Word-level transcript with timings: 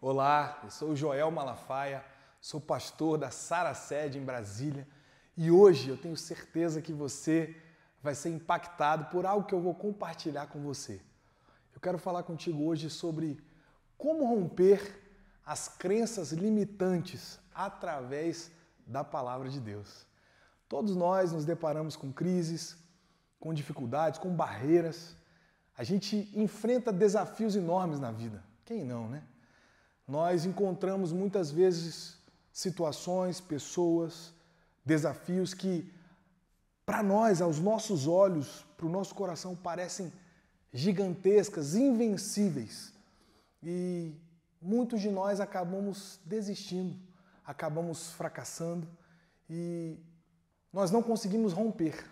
Olá, 0.00 0.60
eu 0.62 0.70
sou 0.70 0.90
o 0.90 0.96
Joel 0.96 1.28
Malafaia, 1.28 2.04
sou 2.40 2.60
pastor 2.60 3.18
da 3.18 3.32
Sara 3.32 3.74
Sede 3.74 4.16
em 4.16 4.24
Brasília 4.24 4.86
e 5.36 5.50
hoje 5.50 5.88
eu 5.88 5.96
tenho 5.96 6.16
certeza 6.16 6.80
que 6.80 6.92
você 6.92 7.60
vai 8.00 8.14
ser 8.14 8.28
impactado 8.30 9.06
por 9.06 9.26
algo 9.26 9.44
que 9.44 9.52
eu 9.52 9.60
vou 9.60 9.74
compartilhar 9.74 10.46
com 10.46 10.62
você. 10.62 11.00
Eu 11.74 11.80
quero 11.80 11.98
falar 11.98 12.22
contigo 12.22 12.62
hoje 12.64 12.88
sobre 12.88 13.42
como 13.96 14.24
romper 14.24 15.02
as 15.44 15.66
crenças 15.66 16.30
limitantes 16.30 17.40
através 17.52 18.52
da 18.86 19.02
palavra 19.02 19.48
de 19.48 19.58
Deus. 19.58 20.06
Todos 20.68 20.94
nós 20.94 21.32
nos 21.32 21.44
deparamos 21.44 21.96
com 21.96 22.12
crises, 22.12 22.76
com 23.40 23.52
dificuldades, 23.52 24.20
com 24.20 24.32
barreiras. 24.32 25.16
A 25.76 25.82
gente 25.82 26.30
enfrenta 26.36 26.92
desafios 26.92 27.56
enormes 27.56 27.98
na 27.98 28.12
vida. 28.12 28.44
Quem 28.64 28.84
não, 28.84 29.08
né? 29.08 29.24
Nós 30.08 30.46
encontramos 30.46 31.12
muitas 31.12 31.50
vezes 31.50 32.16
situações, 32.50 33.42
pessoas, 33.42 34.32
desafios 34.82 35.52
que, 35.52 35.92
para 36.86 37.02
nós, 37.02 37.42
aos 37.42 37.60
nossos 37.60 38.06
olhos, 38.06 38.64
para 38.74 38.86
o 38.86 38.88
nosso 38.88 39.14
coração, 39.14 39.54
parecem 39.54 40.10
gigantescas, 40.72 41.74
invencíveis. 41.74 42.90
E 43.62 44.14
muitos 44.62 45.02
de 45.02 45.10
nós 45.10 45.40
acabamos 45.40 46.18
desistindo, 46.24 46.96
acabamos 47.44 48.12
fracassando 48.12 48.88
e 49.48 49.98
nós 50.72 50.90
não 50.90 51.02
conseguimos 51.02 51.52
romper. 51.52 52.02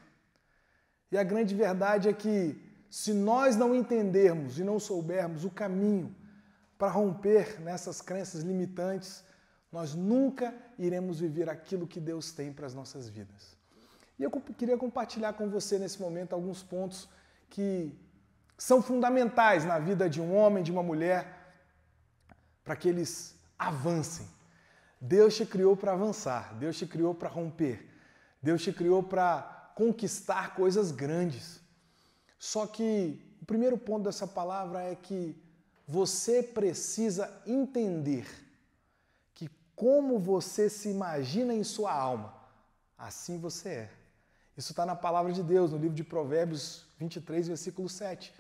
E 1.11 1.17
a 1.17 1.25
grande 1.25 1.55
verdade 1.55 2.11
é 2.11 2.13
que, 2.13 2.61
se 2.91 3.15
nós 3.15 3.57
não 3.57 3.75
entendermos 3.75 4.59
e 4.59 4.65
não 4.65 4.79
soubermos 4.79 5.47
o 5.47 5.51
caminho 5.51 6.15
para 6.79 6.89
romper 6.89 7.61
nessas 7.61 8.01
crenças 8.01 8.43
limitantes, 8.43 9.25
nós 9.73 9.95
nunca 9.95 10.55
iremos 10.79 11.21
viver 11.21 11.49
aquilo 11.49 11.87
que 11.87 12.01
Deus 12.01 12.33
tem 12.33 12.53
para 12.53 12.67
as 12.67 12.75
nossas 12.75 13.09
vidas. 13.09 13.57
E 14.19 14.23
eu 14.23 14.31
queria 14.31 14.77
compartilhar 14.77 15.35
com 15.35 15.49
você 15.49 15.79
nesse 15.79 16.01
momento 16.01 16.33
alguns 16.33 16.63
pontos 16.63 17.09
que 17.51 17.95
são 18.57 18.83
fundamentais 18.83 19.65
na 19.65 19.79
vida 19.79 20.09
de 20.09 20.21
um 20.21 20.35
homem, 20.35 20.63
de 20.63 20.73
uma 20.73 20.83
mulher, 20.83 21.55
para 22.65 22.77
que 22.77 22.89
eles 22.89 23.39
avancem. 23.59 24.27
Deus 25.01 25.37
te 25.37 25.45
criou 25.45 25.77
para 25.77 25.93
avançar, 25.93 26.55
Deus 26.55 26.79
te 26.79 26.87
criou 26.87 27.15
para 27.15 27.29
romper, 27.29 27.87
Deus 28.43 28.63
te 28.63 28.73
criou 28.73 29.03
para 29.03 29.73
conquistar 29.75 30.55
coisas 30.55 30.91
grandes. 30.91 31.61
Só 32.39 32.67
que 32.67 33.37
o 33.43 33.45
primeiro 33.45 33.77
ponto 33.77 34.05
dessa 34.05 34.27
palavra 34.27 34.83
é 34.83 34.95
que 34.95 35.37
você 35.87 36.43
precisa 36.43 37.31
entender 37.47 38.27
que 39.35 39.49
como 39.75 40.19
você 40.19 40.69
se 40.69 40.89
imagina 40.89 41.55
em 41.55 41.63
sua 41.63 41.93
alma, 41.93 42.35
assim 42.99 43.39
você 43.39 43.69
é. 43.69 43.91
Isso 44.57 44.73
está 44.73 44.85
na 44.85 44.97
palavra 44.97 45.33
de 45.33 45.43
Deus, 45.43 45.71
no 45.71 45.79
livro 45.79 45.95
de 45.95 46.03
Provérbios 46.03 46.85
23, 46.99 47.49
versículo 47.49 47.89
7. 47.89 48.33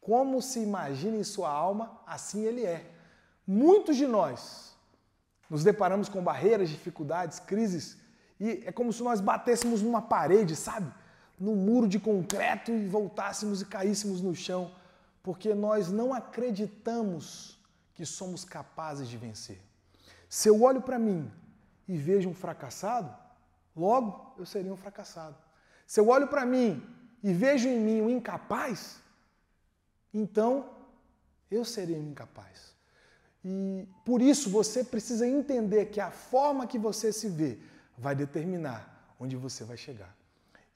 Como 0.00 0.42
se 0.42 0.60
imagina 0.60 1.16
em 1.16 1.24
sua 1.24 1.50
alma, 1.50 2.00
assim 2.06 2.44
ele 2.44 2.64
é. 2.64 2.84
Muitos 3.46 3.96
de 3.96 4.06
nós 4.06 4.74
nos 5.48 5.64
deparamos 5.64 6.08
com 6.08 6.22
barreiras, 6.22 6.68
dificuldades, 6.68 7.38
crises, 7.38 7.96
e 8.38 8.62
é 8.66 8.72
como 8.72 8.92
se 8.92 9.02
nós 9.02 9.20
batêssemos 9.20 9.82
numa 9.82 10.02
parede, 10.02 10.54
sabe? 10.56 10.92
Num 11.38 11.56
muro 11.56 11.88
de 11.88 11.98
concreto 11.98 12.70
e 12.70 12.86
voltássemos 12.86 13.62
e 13.62 13.64
caíssemos 13.64 14.20
no 14.20 14.34
chão 14.34 14.70
porque 15.22 15.54
nós 15.54 15.90
não 15.90 16.12
acreditamos 16.12 17.58
que 17.94 18.06
somos 18.06 18.44
capazes 18.44 19.08
de 19.08 19.16
vencer. 19.16 19.60
Se 20.28 20.48
eu 20.48 20.62
olho 20.62 20.80
para 20.80 20.98
mim 20.98 21.30
e 21.86 21.96
vejo 21.96 22.28
um 22.28 22.34
fracassado, 22.34 23.14
logo 23.74 24.34
eu 24.38 24.46
seria 24.46 24.72
um 24.72 24.76
fracassado. 24.76 25.36
Se 25.86 26.00
eu 26.00 26.08
olho 26.08 26.28
para 26.28 26.46
mim 26.46 26.82
e 27.22 27.32
vejo 27.32 27.68
em 27.68 27.78
mim 27.78 28.00
um 28.00 28.08
incapaz, 28.08 29.00
então 30.14 30.70
eu 31.50 31.64
seria 31.64 31.98
um 31.98 32.10
incapaz. 32.10 32.74
E 33.44 33.88
por 34.04 34.22
isso 34.22 34.50
você 34.50 34.84
precisa 34.84 35.26
entender 35.26 35.86
que 35.86 36.00
a 36.00 36.10
forma 36.10 36.66
que 36.66 36.78
você 36.78 37.12
se 37.12 37.28
vê 37.28 37.58
vai 37.96 38.14
determinar 38.14 39.14
onde 39.18 39.36
você 39.36 39.64
vai 39.64 39.76
chegar. 39.76 40.14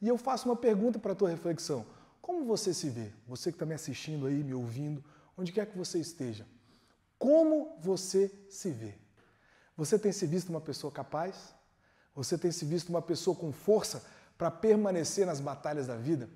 E 0.00 0.08
eu 0.08 0.18
faço 0.18 0.48
uma 0.48 0.56
pergunta 0.56 0.98
para 0.98 1.12
a 1.12 1.14
tua 1.14 1.30
reflexão. 1.30 1.86
Como 2.24 2.46
você 2.46 2.72
se 2.72 2.88
vê? 2.88 3.12
Você 3.26 3.52
que 3.52 3.56
está 3.56 3.66
me 3.66 3.74
assistindo 3.74 4.26
aí, 4.26 4.42
me 4.42 4.54
ouvindo, 4.54 5.04
onde 5.36 5.52
quer 5.52 5.66
que 5.66 5.76
você 5.76 5.98
esteja. 5.98 6.46
Como 7.18 7.76
você 7.82 8.32
se 8.48 8.70
vê? 8.70 8.94
Você 9.76 9.98
tem 9.98 10.10
se 10.10 10.26
visto 10.26 10.48
uma 10.48 10.60
pessoa 10.62 10.90
capaz? 10.90 11.54
Você 12.14 12.38
tem 12.38 12.50
se 12.50 12.64
visto 12.64 12.88
uma 12.88 13.02
pessoa 13.02 13.36
com 13.36 13.52
força 13.52 14.02
para 14.38 14.50
permanecer 14.50 15.26
nas 15.26 15.38
batalhas 15.38 15.86
da 15.86 15.96
vida? 15.96 16.30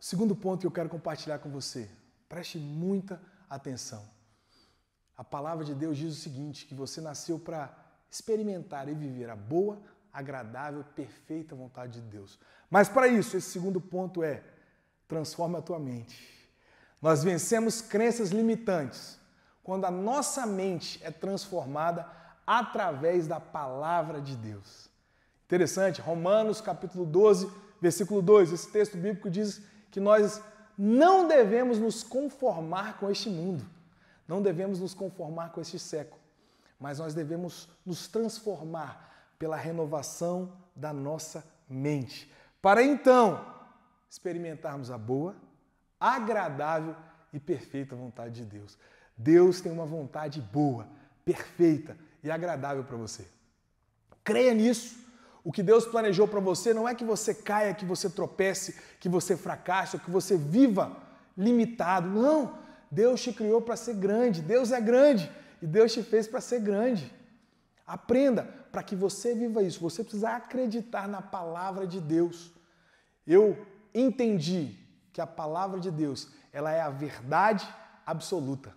O 0.00 0.04
segundo 0.04 0.34
ponto 0.34 0.62
que 0.62 0.66
eu 0.66 0.72
quero 0.72 0.88
compartilhar 0.88 1.38
com 1.38 1.48
você, 1.48 1.88
preste 2.28 2.58
muita 2.58 3.22
atenção. 3.48 4.04
A 5.16 5.22
palavra 5.22 5.64
de 5.64 5.76
Deus 5.76 5.96
diz 5.96 6.12
o 6.12 6.20
seguinte: 6.20 6.66
que 6.66 6.74
você 6.74 7.00
nasceu 7.00 7.38
para 7.38 7.72
experimentar 8.10 8.88
e 8.88 8.94
viver 8.94 9.30
a 9.30 9.36
boa, 9.36 9.80
agradável, 10.14 10.84
perfeita 10.94 11.56
vontade 11.56 12.00
de 12.00 12.08
Deus. 12.08 12.38
Mas 12.70 12.88
para 12.88 13.08
isso, 13.08 13.36
esse 13.36 13.50
segundo 13.50 13.80
ponto 13.80 14.22
é: 14.22 14.42
transforma 15.08 15.58
a 15.58 15.62
tua 15.62 15.80
mente. 15.80 16.32
Nós 17.02 17.24
vencemos 17.24 17.82
crenças 17.82 18.30
limitantes 18.30 19.18
quando 19.62 19.84
a 19.84 19.90
nossa 19.90 20.46
mente 20.46 21.00
é 21.02 21.10
transformada 21.10 22.08
através 22.46 23.26
da 23.26 23.40
palavra 23.40 24.20
de 24.20 24.36
Deus. 24.36 24.88
Interessante, 25.44 26.00
Romanos 26.00 26.60
capítulo 26.60 27.04
12, 27.04 27.50
versículo 27.80 28.22
2, 28.22 28.52
esse 28.52 28.70
texto 28.70 28.96
bíblico 28.96 29.28
diz 29.28 29.60
que 29.90 30.00
nós 30.00 30.40
não 30.76 31.28
devemos 31.28 31.78
nos 31.78 32.02
conformar 32.02 32.98
com 32.98 33.10
este 33.10 33.28
mundo, 33.28 33.64
não 34.26 34.40
devemos 34.42 34.80
nos 34.80 34.94
conformar 34.94 35.50
com 35.52 35.60
este 35.60 35.78
século, 35.78 36.20
mas 36.78 36.98
nós 36.98 37.14
devemos 37.14 37.68
nos 37.84 38.08
transformar 38.08 39.13
pela 39.38 39.56
renovação 39.56 40.52
da 40.74 40.92
nossa 40.92 41.44
mente, 41.68 42.30
para 42.60 42.82
então 42.82 43.44
experimentarmos 44.08 44.90
a 44.90 44.98
boa, 44.98 45.34
agradável 45.98 46.94
e 47.32 47.40
perfeita 47.40 47.96
vontade 47.96 48.34
de 48.34 48.44
Deus. 48.44 48.78
Deus 49.16 49.60
tem 49.60 49.72
uma 49.72 49.86
vontade 49.86 50.40
boa, 50.40 50.86
perfeita 51.24 51.96
e 52.22 52.30
agradável 52.30 52.84
para 52.84 52.96
você. 52.96 53.26
Creia 54.22 54.54
nisso. 54.54 55.04
O 55.42 55.52
que 55.52 55.62
Deus 55.62 55.84
planejou 55.84 56.26
para 56.26 56.40
você 56.40 56.72
não 56.72 56.88
é 56.88 56.94
que 56.94 57.04
você 57.04 57.34
caia, 57.34 57.74
que 57.74 57.84
você 57.84 58.08
tropece, 58.08 58.80
que 58.98 59.08
você 59.08 59.36
fracasse, 59.36 59.96
ou 59.96 60.00
que 60.00 60.10
você 60.10 60.36
viva 60.36 60.96
limitado. 61.36 62.08
Não! 62.08 62.58
Deus 62.90 63.20
te 63.20 63.32
criou 63.32 63.60
para 63.60 63.76
ser 63.76 63.94
grande. 63.94 64.40
Deus 64.40 64.72
é 64.72 64.80
grande 64.80 65.30
e 65.60 65.66
Deus 65.66 65.92
te 65.92 66.02
fez 66.02 66.26
para 66.26 66.40
ser 66.40 66.60
grande. 66.60 67.12
Aprenda 67.86 68.63
para 68.74 68.82
que 68.82 68.96
você 68.96 69.36
viva 69.36 69.62
isso. 69.62 69.78
Você 69.78 70.02
precisa 70.02 70.30
acreditar 70.30 71.06
na 71.06 71.22
palavra 71.22 71.86
de 71.86 72.00
Deus. 72.00 72.50
Eu 73.24 73.56
entendi 73.94 74.76
que 75.12 75.20
a 75.20 75.26
palavra 75.28 75.78
de 75.78 75.92
Deus, 75.92 76.28
ela 76.52 76.72
é 76.72 76.80
a 76.80 76.90
verdade 76.90 77.72
absoluta. 78.04 78.74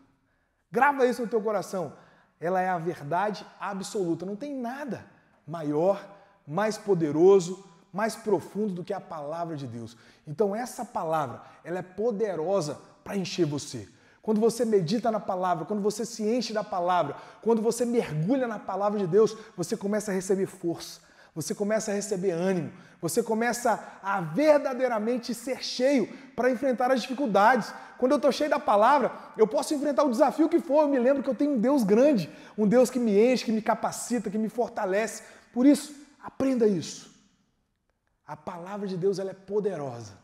Grava 0.72 1.08
isso 1.08 1.24
no 1.24 1.28
teu 1.28 1.42
coração. 1.42 1.94
Ela 2.40 2.62
é 2.62 2.70
a 2.70 2.78
verdade 2.78 3.44
absoluta. 3.60 4.24
Não 4.24 4.36
tem 4.36 4.54
nada 4.56 5.04
maior, 5.48 6.08
mais 6.46 6.78
poderoso, 6.78 7.66
mais 7.92 8.16
profundo 8.16 8.74
do 8.74 8.84
que 8.84 8.94
a 8.94 9.02
palavra 9.02 9.58
de 9.58 9.66
Deus. 9.66 9.98
Então 10.28 10.56
essa 10.56 10.86
palavra, 10.86 11.42
ela 11.64 11.80
é 11.80 11.82
poderosa 11.82 12.80
para 13.04 13.18
encher 13.18 13.48
você. 13.48 13.90
Quando 14.28 14.42
você 14.42 14.66
medita 14.66 15.10
na 15.10 15.22
palavra, 15.22 15.64
quando 15.64 15.82
você 15.82 16.04
se 16.04 16.22
enche 16.22 16.52
da 16.52 16.62
palavra, 16.62 17.16
quando 17.42 17.62
você 17.62 17.86
mergulha 17.86 18.46
na 18.46 18.60
palavra 18.60 19.00
de 19.00 19.08
Deus, 19.08 19.34
você 19.56 19.78
começa 19.78 20.12
a 20.12 20.14
receber 20.14 20.48
força, 20.48 21.00
você 21.34 21.56
começa 21.56 21.92
a 21.92 21.94
receber 21.94 22.32
ânimo, 22.32 22.70
você 23.00 23.24
começa 23.24 23.82
a 24.04 24.20
verdadeiramente 24.20 25.34
ser 25.34 25.64
cheio 25.64 26.12
para 26.36 26.52
enfrentar 26.52 26.92
as 26.92 27.04
dificuldades. 27.04 27.74
Quando 27.98 28.12
eu 28.12 28.18
estou 28.18 28.30
cheio 28.34 28.50
da 28.50 28.60
palavra, 28.60 29.14
eu 29.38 29.48
posso 29.48 29.74
enfrentar 29.74 30.04
o 30.04 30.12
desafio 30.12 30.50
que 30.50 30.60
for. 30.60 30.82
Eu 30.82 30.90
me 30.90 31.00
lembro 31.00 31.24
que 31.24 31.30
eu 31.30 31.36
tenho 31.36 31.52
um 31.52 31.60
Deus 31.62 31.86
grande, 31.86 32.30
um 32.58 32.68
Deus 32.68 32.90
que 32.90 33.00
me 33.00 33.18
enche, 33.18 33.46
que 33.46 33.52
me 33.54 33.62
capacita, 33.62 34.30
que 34.30 34.38
me 34.38 34.50
fortalece. 34.50 35.24
Por 35.54 35.66
isso, 35.66 35.96
aprenda 36.22 36.68
isso. 36.68 37.10
A 38.26 38.36
palavra 38.36 38.88
de 38.90 38.98
Deus 38.98 39.20
ela 39.20 39.32
é 39.32 39.34
poderosa. 39.34 40.18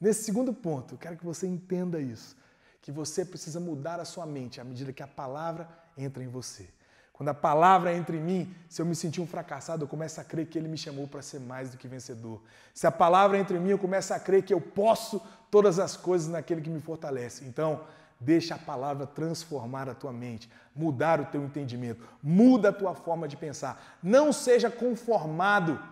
Nesse 0.00 0.24
segundo 0.24 0.50
ponto, 0.50 0.94
eu 0.94 0.98
quero 0.98 1.18
que 1.18 1.26
você 1.26 1.46
entenda 1.46 2.00
isso 2.00 2.40
que 2.82 2.90
você 2.90 3.24
precisa 3.24 3.60
mudar 3.60 4.00
a 4.00 4.04
sua 4.04 4.26
mente 4.26 4.60
à 4.60 4.64
medida 4.64 4.92
que 4.92 5.02
a 5.02 5.06
palavra 5.06 5.68
entra 5.96 6.22
em 6.22 6.28
você. 6.28 6.68
Quando 7.12 7.28
a 7.28 7.34
palavra 7.34 7.94
entra 7.94 8.16
em 8.16 8.20
mim, 8.20 8.54
se 8.68 8.80
eu 8.80 8.86
me 8.86 8.94
sentir 8.94 9.20
um 9.20 9.26
fracassado, 9.26 9.84
eu 9.84 9.88
começo 9.88 10.20
a 10.20 10.24
crer 10.24 10.46
que 10.46 10.58
Ele 10.58 10.68
me 10.68 10.78
chamou 10.78 11.06
para 11.06 11.20
ser 11.20 11.38
mais 11.38 11.70
do 11.70 11.76
que 11.76 11.86
vencedor. 11.86 12.40
Se 12.72 12.86
a 12.86 12.90
palavra 12.90 13.36
entra 13.38 13.56
em 13.56 13.60
mim, 13.60 13.70
eu 13.70 13.78
começo 13.78 14.14
a 14.14 14.18
crer 14.18 14.42
que 14.42 14.54
eu 14.54 14.60
posso 14.60 15.20
todas 15.50 15.78
as 15.78 15.96
coisas 15.96 16.28
naquele 16.28 16.62
que 16.62 16.70
me 16.70 16.80
fortalece. 16.80 17.44
Então, 17.44 17.84
Deixa 18.20 18.54
a 18.54 18.58
palavra 18.58 19.06
transformar 19.06 19.88
a 19.88 19.94
tua 19.94 20.12
mente, 20.12 20.50
mudar 20.76 21.22
o 21.22 21.24
teu 21.24 21.42
entendimento, 21.42 22.06
muda 22.22 22.68
a 22.68 22.72
tua 22.72 22.94
forma 22.94 23.26
de 23.26 23.34
pensar. 23.34 23.98
Não 24.02 24.30
seja 24.30 24.70
conformado 24.70 25.82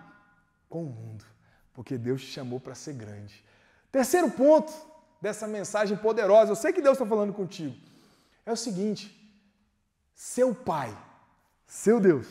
com 0.69 0.83
o 0.83 0.91
mundo, 0.91 1.25
porque 1.73 1.97
Deus 1.97 2.21
te 2.21 2.27
chamou 2.27 2.61
para 2.61 2.75
ser 2.75 2.93
grande. 2.93 3.43
Terceiro 3.91 4.31
ponto 4.31 4.71
dessa 5.21 5.47
mensagem 5.47 5.97
poderosa, 5.97 6.53
eu 6.53 6.57
sei 6.57 6.73
que 6.73 6.81
Deus 6.81 6.95
está 6.95 7.07
falando 7.07 7.33
contigo, 7.33 7.75
é 8.47 8.53
o 8.53 8.57
seguinte: 8.57 9.15
seu 10.15 10.55
Pai, 10.55 10.97
seu 11.67 12.01
Deus, 12.01 12.27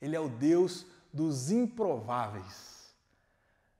Ele 0.00 0.16
é 0.16 0.20
o 0.20 0.28
Deus 0.28 0.86
dos 1.12 1.50
improváveis. 1.50 2.80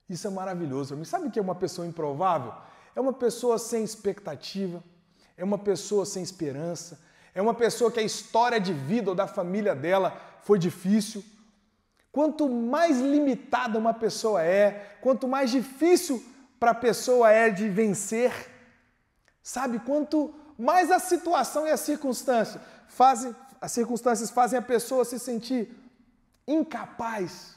Isso 0.09 0.27
é 0.27 0.31
maravilhoso. 0.31 0.97
Me 0.97 1.07
sabe 1.07 1.29
o 1.29 1.31
que 1.31 1.39
é 1.39 1.43
uma 1.43 1.55
pessoa 1.55 1.87
improvável? 1.87 2.53
É 2.97 3.01
uma 3.01 3.13
pessoa 3.13 3.59
sem 3.59 3.85
expectativa, 3.85 4.83
é 5.37 5.45
uma 5.45 5.57
pessoa 5.59 6.05
sem 6.05 6.23
esperança, 6.23 7.01
é 7.33 7.41
uma 7.41 7.55
pessoa 7.55 7.93
que 7.93 8.01
a 8.01 8.03
história 8.03 8.61
de 8.61 8.73
vida 8.73 9.11
ou 9.11 9.15
da 9.15 9.29
família 9.29 9.75
dela 9.75 10.21
foi 10.43 10.59
difícil. 10.59 11.25
Quanto 12.11 12.49
mais 12.49 13.01
limitada 13.01 13.79
uma 13.79 13.95
pessoa 13.95 14.43
é, 14.43 14.99
quanto 15.01 15.29
mais 15.29 15.51
difícil 15.51 16.21
para 16.61 16.73
a 16.73 16.75
pessoa 16.75 17.31
é 17.33 17.49
de 17.49 17.71
vencer, 17.71 18.33
sabe? 19.43 19.79
Quanto 19.79 20.35
mais 20.59 20.91
a 20.91 20.99
situação 20.99 21.67
e 21.67 21.71
a 21.71 21.77
circunstância 21.79 22.61
fazem, 22.87 23.35
as 23.59 23.73
circunstâncias 23.73 24.29
fazem 24.29 24.59
a 24.59 24.63
pessoa 24.63 25.07
se 25.07 25.19
sentir 25.19 25.75
incapaz, 26.47 27.57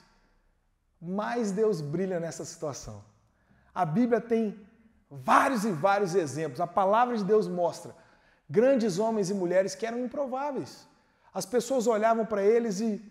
mais 1.02 1.52
Deus 1.52 1.82
brilha 1.82 2.18
nessa 2.18 2.46
situação. 2.46 3.04
A 3.76 3.84
Bíblia 3.84 4.22
tem 4.22 4.58
vários 5.12 5.66
e 5.66 5.72
vários 5.72 6.16
exemplos. 6.16 6.62
A 6.62 6.68
palavra 6.68 7.18
de 7.18 7.26
Deus 7.26 7.48
mostra 7.48 7.94
grandes 8.50 9.00
homens 9.00 9.30
e 9.30 9.34
mulheres 9.34 9.76
que 9.76 9.86
eram 9.86 10.00
improváveis. 10.00 10.88
As 11.34 11.46
pessoas 11.46 11.88
olhavam 11.88 12.26
para 12.26 12.42
eles 12.42 12.80
e 12.80 13.02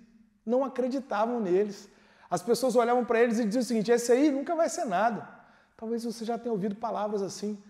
não 0.46 0.64
acreditavam 0.64 1.38
neles. 1.38 1.86
As 2.30 2.42
pessoas 2.42 2.76
olhavam 2.76 3.04
para 3.04 3.20
eles 3.20 3.38
e 3.38 3.44
diziam 3.44 3.60
o 3.60 3.64
seguinte: 3.64 3.90
esse 3.90 4.10
aí 4.10 4.30
nunca 4.30 4.54
vai 4.54 4.70
ser 4.70 4.86
nada. 4.86 5.41
Talvez 5.82 6.04
você 6.04 6.24
já 6.24 6.38
tenha 6.38 6.52
ouvido 6.52 6.76
palavras 6.76 7.22
assim. 7.22 7.60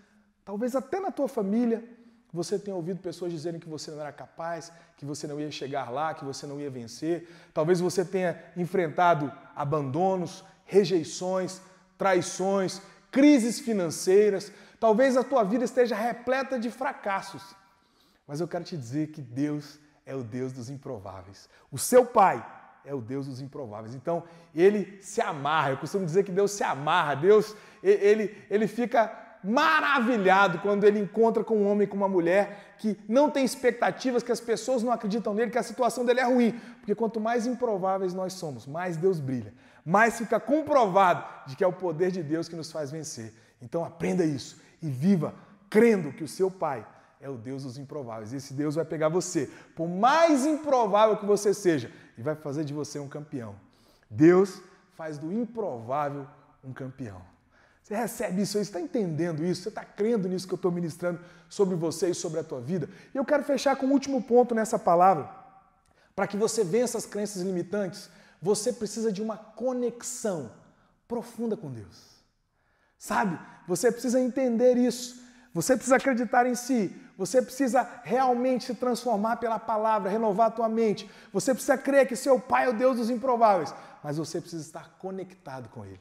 Talvez 0.45 0.77
até 0.77 1.01
na 1.01 1.11
tua 1.11 1.27
família 1.27 1.83
você 2.31 2.59
tenha 2.59 2.77
ouvido 2.77 3.01
pessoas 3.01 3.33
dizerem 3.33 3.59
que 3.59 3.67
você 3.67 3.91
não 3.91 4.03
era 4.03 4.13
capaz, 4.13 4.71
que 4.99 5.07
você 5.07 5.27
não 5.27 5.41
ia 5.41 5.51
chegar 5.51 5.91
lá, 5.91 6.13
que 6.13 6.23
você 6.23 6.47
não 6.47 6.61
ia 6.61 6.69
vencer. 6.69 7.27
Talvez 7.55 7.81
você 7.81 8.05
tenha 8.05 8.39
enfrentado 8.55 9.33
abandonos, 9.57 10.45
rejeições, 10.67 11.63
traições, 11.97 12.83
crises 13.11 13.61
financeiras. 13.61 14.53
Talvez 14.79 15.17
a 15.17 15.25
tua 15.25 15.43
vida 15.43 15.65
esteja 15.65 15.97
repleta 15.97 16.59
de 16.59 16.71
fracassos. 16.71 17.57
Mas 18.27 18.43
eu 18.43 18.47
quero 18.47 18.63
te 18.63 18.77
dizer 18.77 19.07
que 19.07 19.23
Deus 19.23 19.81
é 20.05 20.15
o 20.15 20.23
Deus 20.23 20.53
dos 20.53 20.69
improváveis. 20.69 21.49
O 21.71 21.79
seu 21.79 22.05
Pai 22.05 22.47
é 22.85 22.95
o 22.95 23.01
Deus 23.01 23.27
dos 23.27 23.41
improváveis. 23.41 23.95
Então, 23.95 24.25
ele 24.55 24.99
se 25.01 25.21
amarra. 25.21 25.71
Eu 25.71 25.77
costumo 25.77 26.05
dizer 26.05 26.25
que 26.25 26.33
Deus 26.33 26.51
se 26.53 26.65
amarra. 26.65 27.15
Deus, 27.15 27.55
ele, 27.83 28.37
ele 28.51 28.67
fica 28.67 29.11
maravilhado 29.45 30.61
quando 30.61 30.85
ele 30.85 31.01
encontra 31.01 31.43
com 31.43 31.57
um 31.57 31.69
homem, 31.69 31.87
com 31.87 31.97
uma 31.97 32.09
mulher 32.09 32.75
que 32.79 32.99
não 33.09 33.31
tem 33.31 33.45
expectativas, 33.45 34.23
que 34.23 34.33
as 34.33 34.41
pessoas 34.41 34.83
não 34.83 34.93
acreditam 34.93 35.35
nele, 35.35 35.51
que 35.51 35.59
a 35.59 35.63
situação 35.63 36.05
dele 36.05 36.21
é 36.21 36.25
ruim. 36.25 36.59
Porque 36.79 36.95
quanto 36.95 37.21
mais 37.21 37.47
improváveis 37.47 38.15
nós 38.15 38.35
somos, 38.35 38.67
mais 38.67 38.97
Deus 38.97 39.19
brilha. 39.19 39.53
Mais 39.85 40.19
fica 40.19 40.39
comprovado 40.39 41.25
de 41.47 41.57
que 41.57 41.65
é 41.65 41.67
o 41.67 41.73
poder 41.73 42.11
de 42.11 42.23
Deus 42.23 42.49
que 42.49 42.57
nos 42.57 42.71
faz 42.71 42.91
vencer. 42.91 43.33
Então 43.61 43.85
aprenda 43.85 44.25
isso 44.25 44.61
e 44.81 44.89
viva 44.89 45.35
crendo 45.71 46.13
que 46.13 46.25
o 46.25 46.29
seu 46.29 46.51
Pai 46.51 46.87
é 47.21 47.31
o 47.31 47.37
Deus 47.37 47.63
dos 47.63 47.79
improváveis. 47.79 48.33
Esse 48.33 48.53
Deus 48.53 48.75
vai 48.75 48.85
pegar 48.85 49.09
você, 49.09 49.49
por 49.77 49.89
mais 49.89 50.45
improvável 50.45 51.17
que 51.17 51.25
você 51.25 51.55
seja, 51.55 51.91
e 52.23 52.25
vai 52.25 52.37
fazer 52.37 52.65
de 52.65 52.73
você 52.73 53.01
um 53.01 53.09
campeão. 53.09 53.57
Deus 54.09 54.63
faz 54.97 55.19
do 55.19 55.33
improvável 55.33 56.25
um 56.63 56.73
campeão. 56.73 57.21
Você 57.83 57.97
recebe 57.97 58.43
isso 58.43 58.57
aí, 58.57 58.65
você 58.65 58.71
está 58.71 58.81
entendendo 58.81 59.45
isso, 59.45 59.63
você 59.63 59.69
está 59.69 59.85
crendo 59.85 60.29
nisso 60.29 60.47
que 60.47 60.55
eu 60.55 60.57
estou 60.57 60.71
ministrando 60.71 61.21
sobre 61.49 61.75
você 61.75 62.11
e 62.11 62.15
sobre 62.15 62.39
a 62.39 62.45
tua 62.45 62.61
vida. 62.61 62.89
E 63.13 63.19
eu 63.19 63.25
quero 63.25 63.43
fechar 63.43 63.75
com 63.75 63.87
o 63.87 63.89
um 63.89 63.93
último 63.93 64.23
ponto 64.23 64.55
nessa 64.55 64.79
palavra. 64.79 65.29
Para 66.15 66.29
que 66.29 66.37
você 66.37 66.63
vença 66.63 66.97
as 66.97 67.07
crenças 67.07 67.43
limitantes, 67.43 68.09
você 68.41 68.73
precisa 68.73 69.11
de 69.11 69.21
uma 69.21 69.37
conexão 69.37 70.53
profunda 71.09 71.57
com 71.57 71.73
Deus. 71.73 72.13
Sabe? 72.97 73.37
Você 73.67 73.91
precisa 73.91 74.21
entender 74.21 74.77
isso. 74.77 75.21
Você 75.55 75.75
precisa 75.75 75.97
acreditar 75.97 76.47
em 76.47 76.55
si. 76.55 76.95
Você 77.17 77.43
precisa 77.43 77.87
realmente 78.03 78.65
se 78.65 78.75
transformar 78.75 79.37
pela 79.37 79.59
palavra, 79.59 80.11
renovar 80.11 80.49
a 80.49 80.51
tua 80.51 80.69
mente. 80.69 81.11
Você 81.33 81.53
precisa 81.53 81.77
crer 81.77 82.09
que 82.09 82.17
seu 82.17 82.41
Pai 82.41 82.65
é 82.65 82.69
o 82.71 82.73
Deus 82.73 82.97
dos 82.97 83.11
improváveis. 83.11 83.75
Mas 84.03 84.17
você 84.17 84.41
precisa 84.41 84.65
estar 84.65 84.97
conectado 84.99 85.69
com 85.69 85.85
Ele. 85.85 86.01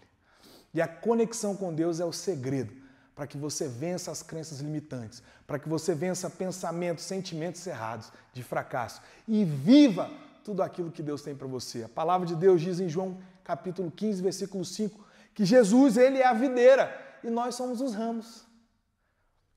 E 0.73 0.81
a 0.81 0.87
conexão 0.87 1.55
com 1.55 1.73
Deus 1.73 1.99
é 1.99 2.05
o 2.05 2.13
segredo 2.13 2.81
para 3.13 3.27
que 3.27 3.37
você 3.37 3.67
vença 3.67 4.09
as 4.09 4.23
crenças 4.23 4.61
limitantes, 4.61 5.21
para 5.45 5.59
que 5.59 5.67
você 5.67 5.93
vença 5.93 6.29
pensamentos, 6.29 7.03
sentimentos 7.03 7.65
errados 7.67 8.11
de 8.33 8.41
fracasso 8.41 9.01
e 9.27 9.43
viva 9.43 10.09
tudo 10.43 10.63
aquilo 10.63 10.89
que 10.89 11.03
Deus 11.03 11.21
tem 11.21 11.35
para 11.35 11.45
você. 11.45 11.83
A 11.83 11.89
palavra 11.89 12.25
de 12.25 12.35
Deus 12.35 12.61
diz 12.61 12.79
em 12.79 12.89
João 12.89 13.19
capítulo 13.43 13.91
15, 13.91 14.21
versículo 14.21 14.65
5, 14.65 15.05
que 15.35 15.45
Jesus, 15.45 15.97
ele 15.97 16.19
é 16.19 16.25
a 16.25 16.33
videira 16.33 16.91
e 17.23 17.29
nós 17.29 17.55
somos 17.55 17.81
os 17.81 17.93
ramos. 17.93 18.45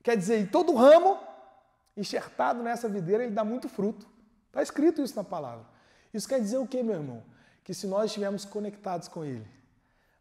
Quer 0.05 0.17
dizer, 0.17 0.49
todo 0.51 0.73
ramo 0.75 1.19
enxertado 1.97 2.63
nessa 2.63 2.89
videira, 2.89 3.25
ele 3.25 3.35
dá 3.35 3.43
muito 3.43 3.69
fruto. 3.69 4.07
Está 4.47 4.63
escrito 4.63 5.03
isso 5.03 5.17
na 5.17 5.25
palavra. 5.25 5.67
Isso 6.13 6.29
quer 6.29 6.41
dizer 6.41 6.59
o 6.59 6.67
quê, 6.67 6.81
meu 6.81 6.95
irmão? 6.95 7.25
Que 7.65 7.75
se 7.75 7.89
nós 7.89 8.05
estivermos 8.05 8.45
conectados 8.45 9.09
com 9.09 9.25
ele, 9.25 9.45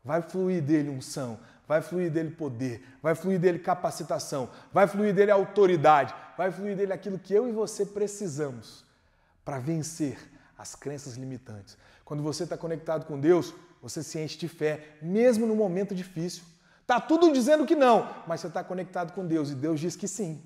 Vai 0.04 0.22
fluir 0.22 0.62
dele 0.62 0.90
unção, 0.90 1.40
vai 1.66 1.82
fluir 1.82 2.12
dele 2.12 2.32
poder, 2.32 2.84
vai 3.02 3.16
fluir 3.16 3.40
dele 3.40 3.58
capacitação, 3.58 4.50
vai 4.72 4.86
fluir 4.86 5.14
dele 5.14 5.32
autoridade, 5.32 6.14
vai 6.38 6.52
fluir 6.52 6.76
dele 6.76 6.92
aquilo 6.92 7.18
que 7.18 7.34
eu 7.34 7.48
e 7.48 7.54
você 7.54 7.86
precisamos 7.86 8.84
para 9.46 9.60
vencer 9.60 10.18
as 10.58 10.76
crenças 10.76 11.16
limitantes. 11.16 11.78
Quando 12.04 12.22
você 12.22 12.44
está 12.44 12.58
conectado 12.58 13.06
com 13.06 13.18
Deus, 13.18 13.54
você 13.82 14.04
se 14.04 14.20
enche 14.20 14.38
de 14.38 14.50
fé, 14.50 14.98
mesmo 15.02 15.46
no 15.46 15.56
momento 15.56 15.96
difícil. 15.96 16.44
Tá 16.86 17.00
tudo 17.00 17.32
dizendo 17.32 17.66
que 17.66 17.76
não, 17.76 18.10
mas 18.28 18.42
você 18.42 18.48
está 18.48 18.64
conectado 18.64 19.14
com 19.14 19.26
Deus 19.26 19.50
e 19.50 19.56
Deus 19.56 19.80
diz 19.80 19.96
que 19.96 20.08
sim. 20.08 20.42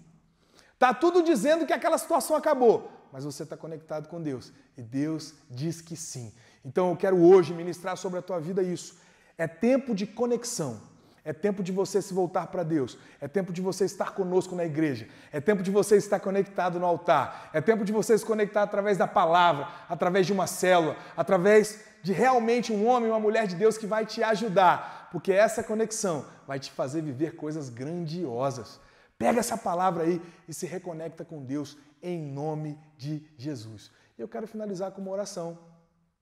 Tá 0.77 0.93
tudo 0.93 1.23
dizendo 1.23 1.65
que 1.65 1.73
aquela 1.73 1.97
situação 1.97 2.35
acabou, 2.35 2.91
mas 3.11 3.23
você 3.23 3.43
está 3.43 3.57
conectado 3.57 4.07
com 4.07 4.21
Deus 4.21 4.51
e 4.77 4.81
Deus 4.81 5.33
diz 5.49 5.81
que 5.81 5.95
sim. 5.95 6.31
Então 6.63 6.89
eu 6.91 6.97
quero 6.97 7.17
hoje 7.17 7.53
ministrar 7.53 7.97
sobre 7.97 8.19
a 8.19 8.21
tua 8.21 8.39
vida 8.39 8.61
isso 8.61 8.95
é 9.37 9.47
tempo 9.47 9.93
de 9.93 10.07
conexão. 10.07 10.81
É 11.23 11.33
tempo 11.33 11.61
de 11.61 11.73
você 11.73 12.01
se 12.01 12.13
voltar 12.13 12.47
para 12.47 12.63
Deus. 12.63 12.97
É 13.19 13.27
tempo 13.27 13.51
de 13.51 13.61
você 13.61 13.83
estar 13.83 14.11
conosco 14.11 14.55
na 14.55 14.65
igreja. 14.65 15.07
É 15.31 15.41
tempo 15.41 15.61
de 15.61 15.69
você 15.69 15.97
estar 15.97 16.21
conectado 16.21 16.79
no 16.79 16.85
altar. 16.85 17.49
É 17.53 17.59
tempo 17.59 17.83
de 17.83 17.91
você 17.91 18.17
se 18.17 18.25
conectar 18.25 18.63
através 18.63 18.97
da 18.97 19.05
palavra, 19.05 19.67
através 19.89 20.25
de 20.25 20.31
uma 20.31 20.47
célula, 20.47 20.95
através 21.17 21.81
de 22.01 22.13
realmente 22.13 22.71
um 22.71 22.87
homem, 22.87 23.09
uma 23.09 23.19
mulher 23.19 23.45
de 23.45 23.55
Deus 23.55 23.77
que 23.77 23.85
vai 23.85 24.05
te 24.05 24.23
ajudar. 24.23 24.96
Porque 25.11 25.31
essa 25.31 25.63
conexão 25.63 26.25
vai 26.45 26.59
te 26.59 26.71
fazer 26.71 27.01
viver 27.01 27.35
coisas 27.35 27.69
grandiosas. 27.69 28.79
Pega 29.17 29.39
essa 29.39 29.57
palavra 29.57 30.03
aí 30.03 30.21
e 30.47 30.53
se 30.53 30.65
reconecta 30.65 31.23
com 31.23 31.43
Deus 31.43 31.77
em 32.01 32.21
nome 32.21 32.77
de 32.97 33.27
Jesus. 33.37 33.91
Eu 34.17 34.27
quero 34.27 34.47
finalizar 34.47 34.91
com 34.91 35.01
uma 35.01 35.11
oração. 35.11 35.57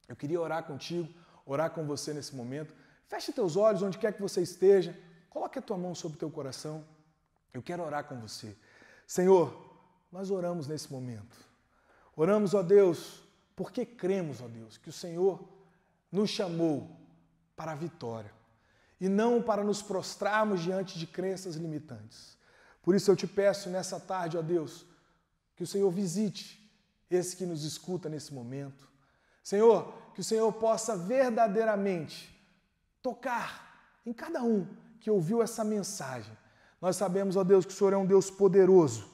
Eu 0.08 0.16
queria 0.16 0.40
orar 0.40 0.64
contigo, 0.64 1.10
orar 1.46 1.72
com 1.72 1.86
você 1.86 2.14
nesse 2.14 2.36
momento. 2.36 2.74
Feche 3.08 3.32
teus 3.34 3.56
olhos 3.56 3.82
onde 3.82 3.98
quer 3.98 4.14
que 4.14 4.22
você 4.22 4.42
esteja. 4.42 4.98
Coloque 5.30 5.60
a 5.60 5.62
tua 5.62 5.78
mão 5.78 5.96
sobre 5.96 6.16
o 6.18 6.20
teu 6.20 6.30
coração. 6.30 6.86
Eu 7.54 7.62
quero 7.62 7.84
orar 7.84 8.06
com 8.06 8.20
você. 8.20 8.56
Senhor, 9.08 9.54
nós 10.12 10.30
oramos 10.30 10.68
nesse 10.68 10.92
momento. 10.92 11.38
Oramos, 12.16 12.54
ó 12.54 12.62
Deus, 12.62 13.24
porque 13.56 13.86
cremos, 13.86 14.42
ó 14.42 14.48
Deus, 14.48 14.78
que 14.78 14.90
o 14.90 14.94
Senhor 14.94 15.44
nos 16.12 16.30
chamou 16.30 16.90
para 17.56 17.74
a 17.74 17.76
vitória 17.76 18.32
e 19.00 19.10
não 19.10 19.42
para 19.42 19.64
nos 19.64 19.82
prostrarmos 19.82 20.62
diante 20.62 20.98
de 20.98 21.06
crenças 21.06 21.56
limitantes. 21.56 22.38
Por 22.82 22.96
isso 22.96 23.10
eu 23.10 23.16
te 23.16 23.28
peço 23.28 23.70
nessa 23.70 24.00
tarde, 24.00 24.38
ó 24.38 24.42
Deus, 24.42 24.86
que 25.56 25.64
o 25.64 25.68
Senhor 25.68 25.90
visite 25.90 26.62
esse 27.10 27.36
que 27.36 27.46
nos 27.46 27.64
escuta 27.64 28.08
nesse 28.10 28.34
momento. 28.34 28.88
Senhor, 29.44 29.94
que 30.14 30.22
o 30.22 30.24
Senhor 30.24 30.52
possa 30.54 30.96
verdadeiramente 30.96 32.34
tocar 33.02 34.00
em 34.06 34.14
cada 34.14 34.42
um 34.44 34.68
que 35.00 35.12
ouviu 35.12 35.42
essa 35.42 35.64
mensagem. 35.64 36.36
Nós 36.82 36.96
sabemos, 36.96 37.36
ó 37.36 37.44
Deus, 37.44 37.66
que 37.66 37.72
o 37.72 37.76
Senhor 37.76 37.94
é 37.94 37.98
um 37.98 38.06
Deus 38.06 38.30
poderoso. 38.30 39.08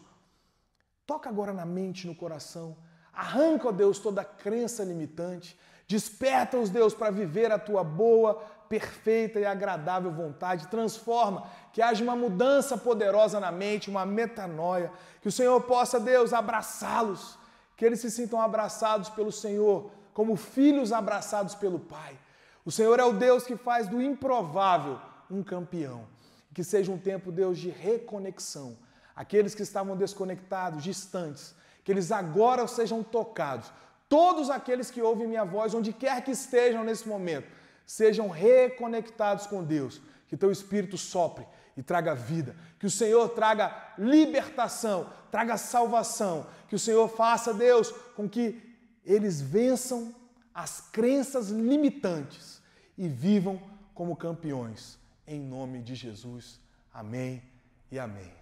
Toca 1.06 1.30
agora 1.30 1.54
na 1.54 1.66
mente, 1.66 2.08
no 2.08 2.16
coração. 2.16 2.78
Arranca, 3.12 3.68
ó 3.68 3.72
Deus, 3.72 4.00
toda 4.00 4.24
crença 4.24 4.84
limitante. 4.84 5.60
Desperta 5.88 6.58
os 6.58 6.70
Deus 6.70 6.94
para 6.94 7.12
viver 7.12 7.52
a 7.52 7.60
tua 7.60 7.84
boa, 7.84 8.42
perfeita 8.72 9.38
e 9.38 9.46
agradável 9.46 10.10
vontade, 10.10 10.70
transforma, 10.70 11.44
que 11.74 11.82
haja 11.82 12.02
uma 12.02 12.16
mudança 12.16 12.78
poderosa 12.78 13.38
na 13.38 13.52
mente, 13.52 13.90
uma 13.90 14.06
metanoia, 14.06 14.90
que 15.22 15.28
o 15.28 15.32
Senhor 15.32 15.60
possa, 15.64 16.00
Deus, 16.00 16.32
abraçá-los, 16.32 17.38
que 17.76 17.86
eles 17.86 18.00
se 18.00 18.10
sintam 18.10 18.40
abraçados 18.40 19.10
pelo 19.10 19.30
Senhor, 19.30 19.92
como 20.14 20.38
filhos 20.38 20.94
abraçados 20.94 21.54
pelo 21.54 21.80
Pai. 21.80 22.18
O 22.64 22.72
Senhor 22.72 22.98
é 22.98 23.04
o 23.04 23.12
Deus 23.12 23.44
que 23.44 23.58
faz 23.58 23.90
do 23.90 24.02
improvável 24.02 24.98
um 25.30 25.44
campeão. 25.44 26.06
Que 26.54 26.64
seja 26.64 26.92
um 26.92 26.98
tempo, 26.98 27.30
Deus, 27.30 27.58
de 27.58 27.70
reconexão. 27.70 28.78
Aqueles 29.14 29.54
que 29.54 29.64
estavam 29.64 29.98
desconectados, 29.98 30.82
distantes, 30.82 31.54
que 31.84 31.92
eles 31.92 32.10
agora 32.10 32.66
sejam 32.68 33.04
tocados. 33.04 33.70
Todos 34.08 34.50
aqueles 34.50 34.90
que 34.92 35.02
ouvem 35.02 35.28
minha 35.28 35.44
voz, 35.44 35.74
onde 35.74 35.92
quer 35.92 36.22
que 36.24 36.32
estejam 36.32 36.84
nesse 36.84 37.08
momento, 37.08 37.48
sejam 37.92 38.30
reconectados 38.30 39.46
com 39.46 39.64
Deus. 39.64 40.02
Que 40.28 40.38
teu 40.38 40.52
Espírito 40.52 40.98
sopre 40.98 41.46
e 41.76 41.84
traga 41.84 42.16
vida. 42.16 42.56
Que 42.80 42.86
o 42.86 42.92
Senhor 42.92 43.28
traga 43.30 43.94
libertação, 43.98 45.12
traga 45.30 45.58
salvação. 45.58 46.48
Que 46.70 46.76
o 46.76 46.80
Senhor 46.80 47.08
faça, 47.10 47.54
Deus, 47.54 47.92
com 48.16 48.30
que 48.30 48.62
eles 49.06 49.42
vençam 49.42 50.16
as 50.54 50.80
crenças 50.80 51.50
limitantes 51.50 52.62
e 52.98 53.10
vivam 53.10 53.62
como 53.94 54.16
campeões. 54.16 54.98
Em 55.28 55.40
nome 55.40 55.82
de 55.82 55.96
Jesus. 55.96 56.62
Amém 56.94 57.44
e 57.92 58.00
amém. 58.00 58.41